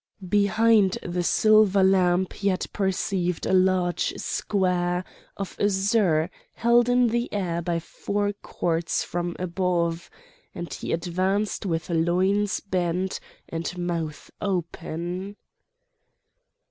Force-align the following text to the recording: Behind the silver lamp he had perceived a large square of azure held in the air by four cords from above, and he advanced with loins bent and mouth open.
Behind 0.29 0.97
the 1.03 1.21
silver 1.21 1.83
lamp 1.83 2.33
he 2.33 2.47
had 2.47 2.65
perceived 2.73 3.45
a 3.45 3.53
large 3.53 4.15
square 4.17 5.05
of 5.37 5.55
azure 5.59 6.31
held 6.55 6.89
in 6.89 7.05
the 7.09 7.31
air 7.31 7.61
by 7.61 7.79
four 7.79 8.33
cords 8.41 9.03
from 9.03 9.35
above, 9.37 10.09
and 10.55 10.73
he 10.73 10.91
advanced 10.91 11.67
with 11.67 11.91
loins 11.91 12.61
bent 12.61 13.19
and 13.47 13.77
mouth 13.77 14.31
open. 14.41 15.35